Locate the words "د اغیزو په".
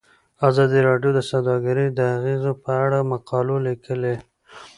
1.89-2.71